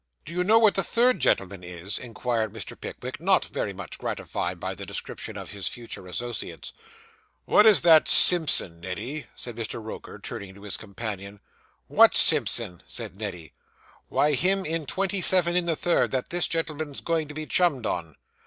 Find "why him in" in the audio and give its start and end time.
14.09-14.87